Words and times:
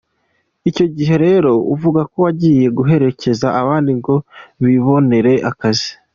Icyo 0.69 0.85
gihe 0.97 1.15
rero 1.25 1.51
uvuga 1.73 2.01
ko 2.11 2.15
wagiye 2.25 2.65
guherekeza 2.77 3.47
abandi 3.61 3.91
ngo 3.99 4.15
bibonere 4.63 5.33
akazi. 5.51 5.89